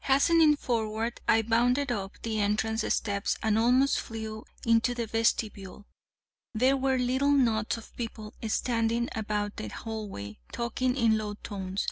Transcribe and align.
Hastening 0.00 0.56
forward 0.56 1.20
I 1.28 1.42
bounded 1.42 1.92
up 1.92 2.12
the 2.22 2.40
entrance 2.40 2.86
steps 2.94 3.36
and 3.42 3.58
almost 3.58 4.00
flew 4.00 4.46
into 4.64 4.94
the 4.94 5.06
vestibule. 5.06 5.84
There 6.54 6.74
were 6.78 6.96
little 6.96 7.32
knots 7.32 7.76
of 7.76 7.94
people 7.94 8.32
standing 8.48 9.10
about 9.14 9.56
the 9.56 9.68
hallway, 9.68 10.38
talking 10.52 10.96
in 10.96 11.18
low 11.18 11.34
tones. 11.34 11.86